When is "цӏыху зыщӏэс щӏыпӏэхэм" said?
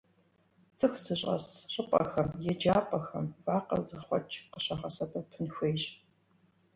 0.77-2.29